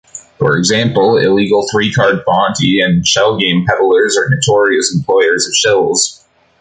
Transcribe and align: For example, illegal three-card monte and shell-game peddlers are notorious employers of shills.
For 0.39 0.57
example, 0.57 1.17
illegal 1.19 1.63
three-card 1.71 2.23
monte 2.25 2.79
and 2.81 3.07
shell-game 3.07 3.67
peddlers 3.67 4.17
are 4.17 4.27
notorious 4.31 4.95
employers 4.95 5.45
of 5.47 5.53
shills. 5.53 6.23